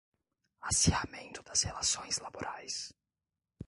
[0.61, 2.89] Acirramento das relações laborais